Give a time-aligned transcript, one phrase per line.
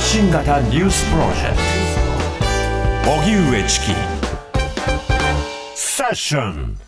[0.00, 1.56] 発信型ニュースプロジェク
[3.04, 3.10] ト。
[3.20, 3.86] 荻上チキ。
[5.74, 6.78] セッション。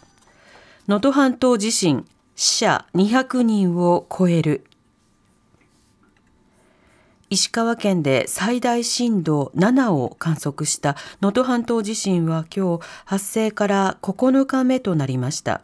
[0.88, 2.06] 能登半島地震
[2.36, 4.64] 死者200人を超える。
[7.28, 15.60] 石川県で最大震度7を観測した能登半島地震は今日発生から9日目となりました。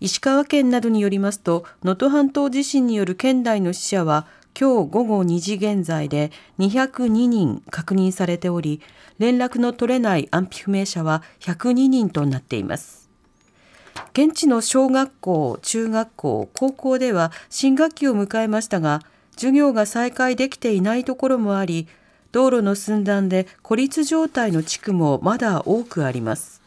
[0.00, 4.26] 石川県などによりますと能登半島地震による県内の死者は
[4.60, 8.80] 今日午後2時現在で202人確認されており
[9.20, 13.08] 連絡の取れない安否不明者は102人となっています。
[14.14, 19.02] 現地の小学校、中学校、高校では新学期を迎えましたが
[19.36, 21.86] 授業が再開できていないところもあり
[22.32, 26.60] 道路の寸断で孤立状態の地区もまだ多くあります。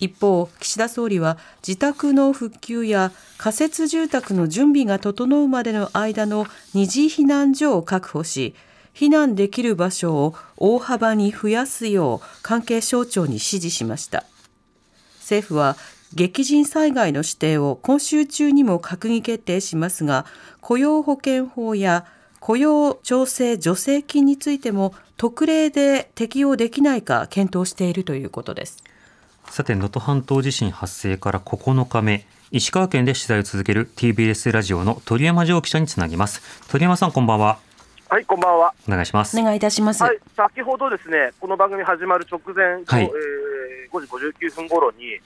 [0.00, 8.54] 一方岸田総理は自宅の復旧や仮設住宅の準備が整うまでの間の二次避難所を確保し
[8.94, 14.24] 避難できる場所を大幅に増やすよう関係省庁に指示しました。
[15.20, 15.76] 政府は
[16.14, 20.24] 激甚災害の指定を今週中にも閣議決定しますが
[20.60, 22.06] 雇用保険法や
[22.40, 28.82] 雇用調整助成金についても特例で適用できないか検討しているということです。
[29.50, 32.24] さて能登半島地震発生から9日目。
[32.50, 36.40] 石川県で取材を続ける TBS ラジオの鳥山城記者につなぎます。
[36.68, 37.58] 鳥山さんこんばんは。
[38.08, 38.72] はい、こんばんは。
[38.88, 39.38] お願いします。
[39.38, 43.04] お願いいたします、はい、先ほどですね、この番組始まる直前、はい。
[43.04, 45.18] えー5時59分頃に、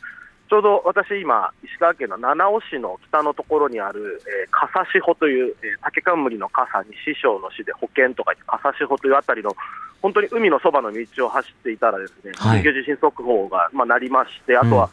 [0.52, 9.56] ちょうど私、今、石川県の七尾市の北のところにある、えー、笠志保という、えー、竹冠の笠に師匠の市で保険とか言って、笠志保というあたりの、
[10.02, 12.60] 本当に海のそばの道を走っていたらですね、はい。
[12.60, 14.90] 緊急地震速報が、まあ、鳴りまして、あとは、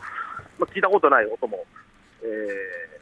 [0.58, 1.66] まあ、聞いたことない音も、
[2.23, 2.98] えー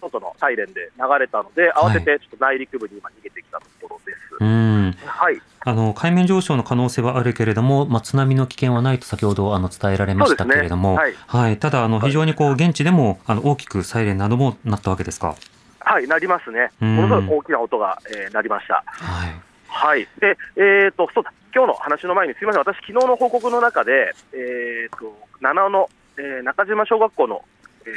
[0.00, 4.18] 外のサイレンで流れたので、慌ててちょっと内陸部に今逃げてきたところです。
[4.40, 15.36] うんはいあの海面上昇の可能性はあるけれども、まあ、津波の危険はないと先ほどあの伝えられましたけれども、そうですねただあの非常にこう現地でもあの大きくサイレンなどもなったわけですか。
[15.80, 16.70] はい、なりますね。
[16.80, 18.84] ものすごい大きな音が、えー鳴りました。
[18.86, 19.40] はい。
[19.66, 20.08] はい。
[20.20, 27.42] で、えーと、そうだ、今日の話の前にすみません、私、昨日の報告の中で、えーと、七尾の、えー中島小学校の、
[27.86, 27.92] えー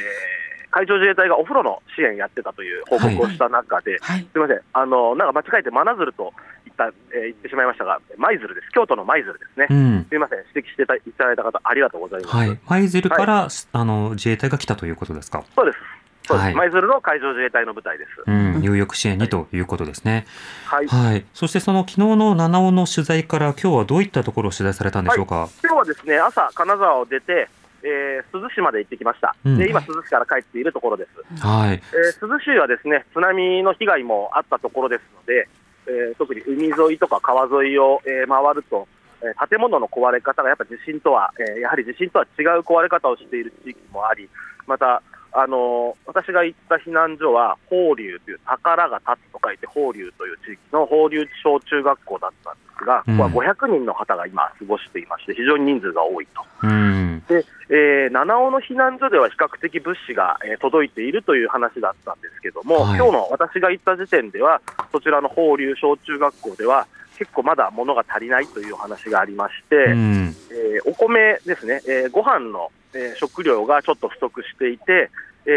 [0.74, 6.34] 海上自衛隊がお風呂の支援やってたという報告をした中で、はいすみません、あの、なんか間違えて真鶴と
[6.66, 8.72] 言った、えー言ってしまいましたが、舞鶴です。
[8.74, 9.68] 京都の舞鶴ですね。
[9.70, 10.06] うん。
[10.10, 12.36] すみません、指摘していただいた方、ありがとうございます。
[12.36, 12.60] はい。
[12.66, 15.44] 舞鶴から、あの自衛隊が来たということですか？
[15.56, 15.78] そうです。
[16.26, 16.46] そうです。
[16.46, 18.10] はい舞鶴の海上自衛隊の部隊です。
[18.26, 20.26] うん、入浴支援にということですね。
[20.66, 20.88] はい。
[20.88, 21.26] はい。
[21.34, 25.50] そしてその昨日の七尾の取材から今日はどういったところを取材されたんでしょうか？
[25.62, 27.50] 今日はですね朝、金沢を出て、
[27.84, 29.58] えー珠洲市まで行ってきました、うん。
[29.58, 31.76] で今、珠洲市から帰っているところです、はい。
[31.76, 35.48] えー珠洲市はですね津波の被害もあったところですので、
[35.88, 38.88] えー特に海沿いとか川沿いを、えー回ると、
[39.22, 44.30] えー建物の壊れ方がやっぱ地震とは、えーやはり地震とは違う壊れ方をしている地域もあり、
[44.66, 45.02] また、
[45.34, 56.46] あのー私が行った避難所は、法隆という、宝が立つと書いて、法隆という地域の法隆小中学校だったんですが、うんここは500人の方が今、過ごしていまして、非常に人数が多いと。
[56.64, 57.24] うん。
[57.28, 64.62] で、えー七尾の避難所では比較的物資が、えー届いているという話だったんですけども、はい今日の私が行った時点では、
[64.92, 66.86] そちらの法隆小中学校では、
[67.18, 70.35] 結構まだ物が足りないというお話がありまして、うん。
[70.51, 75.09] えーお米ですね、えーご飯の、えー食料がちょっと不足していて、
[75.46, 75.50] え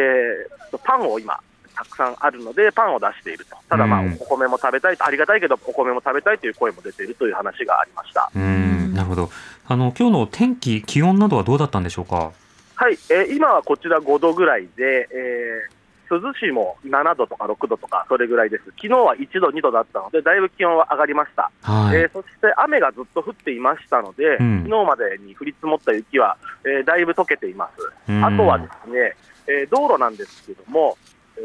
[0.72, 1.38] ーパンを今、
[1.74, 8.30] たくさんあるので、パンを出していると、ただ、まあうんお米も食べたいと、ありがたいけど、お米も食べたいという声も出ているという話がありました。
[8.34, 8.94] うん。
[8.94, 9.30] なるほど。
[9.68, 12.32] あの今日の天気、気温などはどうだったんでしょうか？
[12.76, 15.75] はい、えー今はこちら5度ぐらいで、えー
[16.08, 21.98] 珠洲市も7度とか6度とか、それぐらいです、昨日は1度、2度だったので、だいぶ気温は上がりました、はい。
[22.00, 27.90] えーそして雨がずっと降っていましたので、うん昨日までに降り積もった雪は、えーだいぶ溶けています。
[28.08, 29.16] うんあとはですね、
[29.48, 30.96] えー道路なんですけども、
[31.38, 31.40] え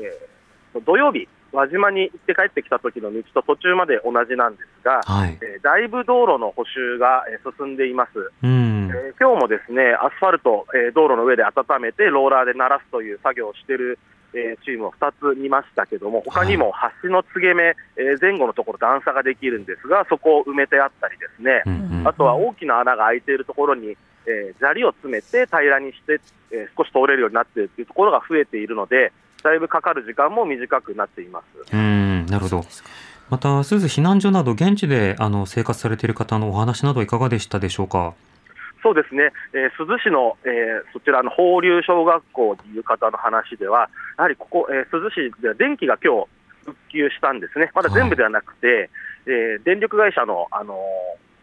[0.76, 5.38] ー土曜日、輪島に行って帰ってきた時の道と途中まで同じなんですが、はい。
[5.42, 8.32] えーだいぶ道路の補修が、えー進んでいます。
[8.44, 8.90] うん。
[8.94, 14.00] えー今日もですねアスファルト、えー道路の上で温めて、ローラーで鳴らすという作業をしている、
[14.34, 16.74] えーチームを2つ見ましたけども、他にも
[17.04, 23.96] 橋の継げ目、えー前後のところ、段差ができるんですが、そこを埋めてあったりですね、うんうんあとは大きな穴が開いているところに、
[24.26, 26.20] えー砂利を詰めて平らにして、
[26.52, 29.12] えー少し通れるようになっているというところが増えているので、
[29.44, 31.76] だいぶかかる時間も短くなっています。
[31.76, 32.66] うん、なるほど。
[33.30, 38.14] また、すず避難所など、現地であの生活されている方のお話などいかがでしたでしょうか？
[38.84, 46.28] そうですね、えー珠洲市の、えーそちらの放流小学校にいる方の話では、やはりここ、えー珠洲市では電気が今日
[46.66, 48.90] 復旧したんですね、まだ全部ではなくて、
[49.26, 50.80] えー電力会社の、あの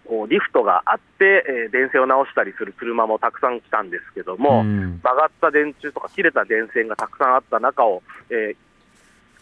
[0.06, 5.00] こうリフトがあって、えー電線を直したりする車もたくさん来たんですけども、うん。
[5.02, 8.56] 曲がった電柱とか切れた電線がたくさんあった中を、えー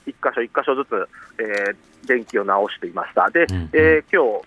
[0.08, 1.08] 一箇所一箇所ずつ、
[1.40, 1.76] えー
[2.06, 3.30] 電気を直していました。
[3.30, 4.46] で、えー今日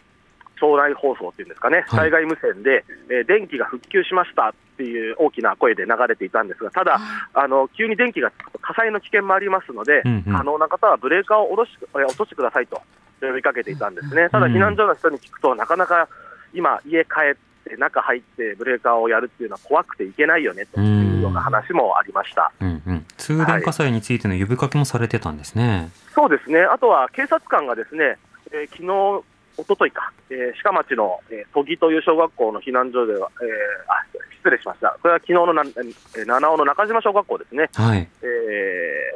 [0.59, 2.11] 町内放送っていうんですかね、はい。
[2.11, 6.99] 災害無線で、えー電気が復旧しましたっていう大きな声で流れていたんですが、ただ、
[7.33, 10.33] あの急に電気が火災の危険もありますので、うんうん。
[10.33, 12.81] 可能な方はブレーカーを下ろしえー落としてくださいと
[13.21, 14.29] 呼びかけていたんですね。
[14.29, 14.53] ただ、うん。
[14.53, 16.07] 避難所の人に聞くと、なかなか
[16.53, 22.51] 今、家帰って、中入ってブレーカーをやるっていうのは怖くていけないよねというような話もありました。
[22.59, 25.89] うんうん、通電火災についての呼びかけもされてたんですね。
[26.15, 28.17] そうですね、あとは警察官がですね、
[28.51, 29.23] えー昨日
[29.61, 33.47] 一昨日か、えー鹿町の、えー、都議という小学校の避難所では、えー
[33.91, 34.05] あ
[34.39, 38.07] 失礼しました、これは昨日のな、えー七尾の中島小学校ですね、はい。
[38.21, 38.25] え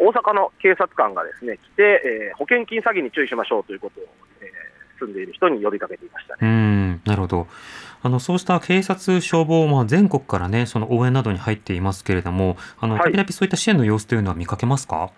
[0.01, 4.03] ー大阪の警察官がですね来て、えー保険金詐欺に注意しましょうということを、
[4.41, 6.39] えー住んでいる人に呼びかけていましたね。
[6.41, 7.47] うん、なるほど。
[8.03, 13.03] あの、そうした警察、消防、まあ、全国からね、その応援などに入っていますけれども、あの、はい。
[13.03, 15.09] たびたびそういった支援の様子というのは見かけますか？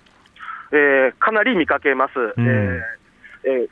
[0.72, 2.48] えーかなり見かけます、うん。
[2.48, 2.82] えー
[3.44, 3.70] えー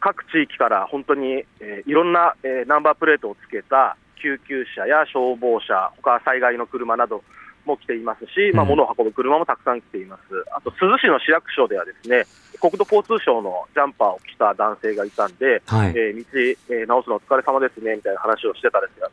[0.00, 7.22] 各地域から本当に、えーいろんな、えーナンバープレートをつけた救急車や消防車、他災害の車など
[7.64, 10.22] も来ていますし、まあ、うん物を運ぶ車もたくさん来ています、
[10.56, 12.24] あと珠洲市の市役所では、ですね
[12.60, 15.92] 国土交通省のジャンパーを着た男性がいたんで、はい。
[15.96, 19.08] えー道、えー直すのお疲れ様ですねみたいな話をしてたんですが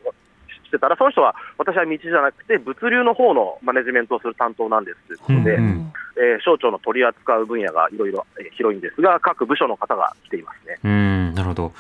[0.76, 5.56] してたら、その人は私は道じゃなくて、物流の方のマネジメントをする担当なんですということで。
[5.56, 10.80] うんうんえー省庁の取り扱う分野がいろいろえー広いんですが、各部署の方が来ていますね。
[10.82, 11.74] うん、なるほど。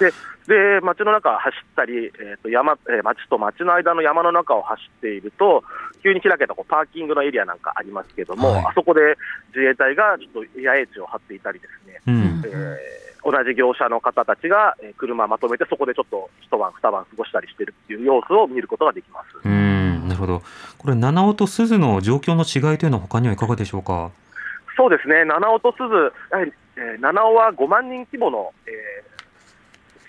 [0.46, 5.64] で、街の中走ったり、えーと山えー街と街の間の山の中を走っていると、
[6.04, 9.18] 急に開けたこうパーキングのエリアなんかありますけども、はいあそこで
[9.56, 12.44] 自衛隊がちょっと野営地を張っていたりですね、うん。
[12.46, 19.28] えー同じ業者の方たちがえー車まとめて、そこでちょっと一晩、二晩過ごしたりしてるっていう様子を見ることができます。
[19.44, 20.42] うん、なるほど。
[20.78, 24.12] これ、七尾と鈴の状況の違いというのは他にはいかがでしょうか？
[24.78, 25.84] そうですね、七尾と鈴、
[26.32, 29.16] やはり、えー七尾は5万人規模の、えー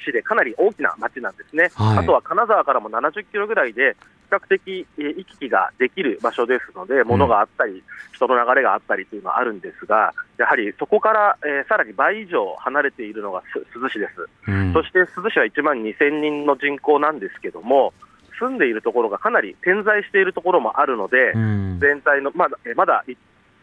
[0.09, 7.83] 市でかなり大きな町なんですね、はいあとは金沢からも70キロぐらいで、比較的、えー行き来ができる場所ですので、物があったり、
[8.13, 14.29] 人の流れがあったりというのはあるんですが、やはりそこから、えーさらに倍以上離れているのがす珠洲市です。
[14.49, 14.73] うん。
[14.73, 17.93] そして珠洲市は1万2000人の人口なんですけども、
[18.39, 21.79] 住んでいるところがかなり点在しているところもあるので、うん。
[21.81, 23.17] 全体の、まだ、えーまだ、い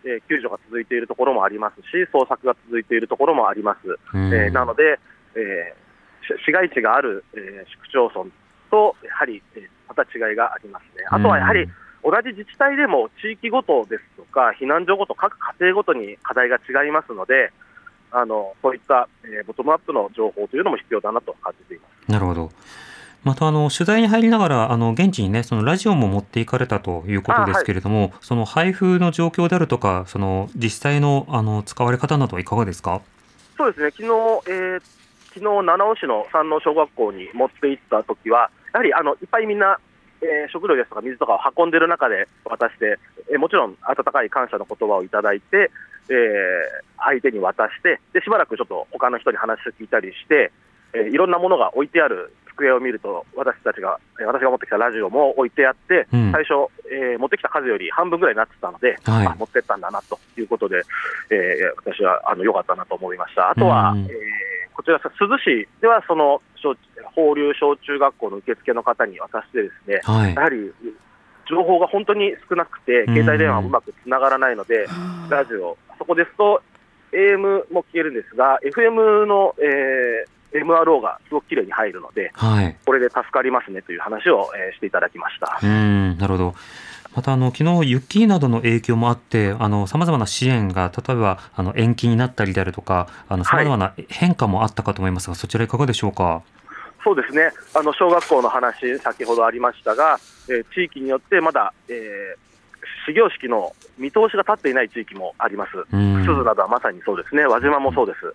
[0.05, 3.79] えー救助が続いているところもありますし、捜索が続いているところもあります。
[4.13, 4.99] うんえーなので、
[5.35, 5.83] えー
[6.25, 8.25] し市街地がある、えー市区町村
[8.71, 11.05] と、やはり、えた違いがありますね。
[11.09, 11.67] あとはやはり、
[12.03, 17.51] 同じ自治体でも地域ごとですとか、避難所ごと、各家庭ごとに課題が違いますので、
[18.11, 22.11] あのそういった、えーボトムアップの情報というのも必要だなと感じています。
[22.11, 22.51] なるほど。
[23.23, 33.01] またあの取材に入りながらあの現地にねそのラジオも持っていかれたということですけれども、その配布の状況であるとかその実際のあの使われ方などはいかがですか？
[33.57, 34.07] そうですね、昨日、
[34.51, 34.81] えー
[35.33, 39.77] 昨日七尾市の山王小学校に持って行った時は、やはりあのいっぱいみんな、
[40.21, 42.97] えー食料ですとか水とかを運んでる中で渡して、
[43.31, 45.71] えーもちろん温かい感謝の言葉をいただいて、
[46.09, 46.13] えー
[47.05, 50.51] 相手に渡してで、しばらくちょっと他の人に話を聞いたりして、
[50.93, 56.31] えーいろんなものが置いてある机を見ると、私たちが、えー私が持ってきたラジオも置いてあって、うん。
[56.31, 59.27] 最初、えー持ってきた数より半分ぐらいになってたので、はい。
[59.27, 60.83] あ持ってったんだなということで、
[61.29, 63.49] えー私はあの良かったなと思いました。
[63.49, 63.99] あとは、うん。
[64.05, 64.07] えー
[64.75, 66.75] こちら、珠洲市では、その小
[67.15, 70.41] 放流小中学校の受付の方に渡してですね、はいや。
[70.41, 70.71] はり
[71.49, 74.87] 情報が本当に少なくて、携帯電話もうまくつながらないので、
[75.29, 76.61] ラジオ、そこですと、
[77.11, 82.77] AM も聞けるんですが、FM の、えー MRO がすごく綺麗に入るので、はい。
[82.85, 85.59] これで助かりますねという話を、えーしていただきました。
[85.63, 86.55] うん、なるほど。
[87.15, 96.41] またあの昨日雪などの影響もあって、あの様々な支援が例えばあの延期になったりであるとか、あの様々な変化もあったかと思いますが、そちらいかがでしょうか？
[97.03, 102.43] そうですね、あの小学校の話、先ほどありましたが、えー地域によってまだ、えー
[103.05, 105.71] 始業式の見通しが立っていない地域もあります。
[105.75, 106.23] うん。
[106.23, 108.33] 珠洲などはまさにそうですね、輪島もそうです。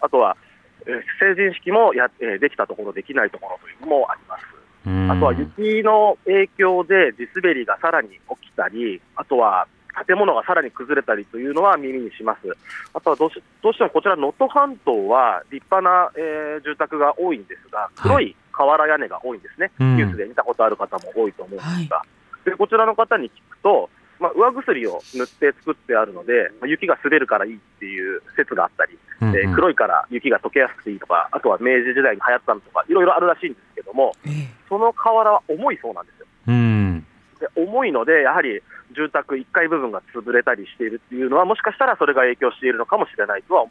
[0.00, 0.38] あとは、
[0.86, 4.44] えー成人式もや、えーできたところ、できないところというのもあります。
[4.86, 5.10] うん。
[5.10, 9.66] あとは雪の影響で地滑りがさらに起きたり、あとは
[10.06, 12.56] 建物がさらに崩れたりというのは耳にします。
[12.94, 19.96] あとはどうしどうしてもこちら、能登半島は立派な、えー住宅が多いんですが、黒い瓦屋根が多いんですね、うん。
[19.96, 22.02] ニュースで見たことある方も多いと思うんですが、
[22.44, 23.90] でこちらの方に聞くと、
[24.20, 36.26] まあ、上薬を塗って作ってあるので、まあ、雪が滑るからいいっていう説があったり、うんうんえー黒いから雪が溶けやすくていいとか、あとは明治時代に流行ったのとか、いろいろあるらしいんですけども、ええその瓦は重いそうなんですよ。
[36.48, 37.06] うん。
[37.40, 38.60] で重いので、やはり
[38.96, 43.70] 住宅1階部分が潰れたりしているっていうのは、もしかしたらそれが影響しているのかもしれないとは思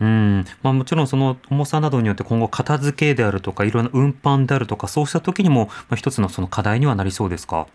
[0.00, 7.66] うんまあ、もちろんその重さなどによって今後片付けであるとかいろんな運搬であるとかそうした時にもまあ一つのその課題にはなりそうですか？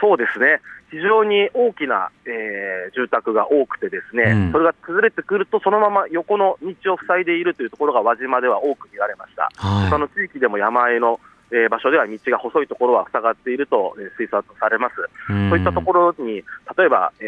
[0.00, 0.60] そうですね、
[0.90, 9.50] 非常に大きな、えー住宅が多くて、ですね、うんそれが崩れてくると、そのまま横の道を塞いでいるというところが輪島では多く見られました。
[9.56, 9.90] はい。
[9.90, 14.94] 他の地域でも山あいの、えー場所では道が細いところは塞がっていると、えー推察されます。
[15.30, 16.44] うんそういったところに、
[16.76, 17.24] 例えば、え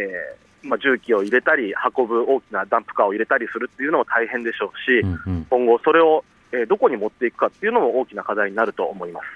[0.64, 9.26] ーまあ、重機を入れたり、運ぶ大きなダンプカーを入れたりするっていうのも大変でしょうし、うんうん今後、それを、えーどこに持っていくかっていうのも大きな課題になると思います。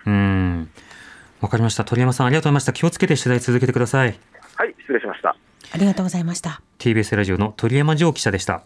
[1.42, 1.46] うん。
[1.46, 1.84] わかりました。
[1.84, 2.72] 鳥山さんありがとうございました。
[2.72, 4.18] 気をつけて取材続けてください。
[4.56, 5.36] はい、失礼しました。
[5.74, 6.60] ありがとうございました。
[6.78, 8.62] TBS ラジオの鳥山城記者でした。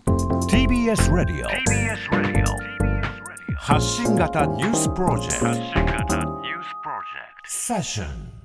[0.51, 1.49] TBS ラディオ
[3.57, 5.77] 発信型ニュースプロジェクト
[7.45, 8.36] セッション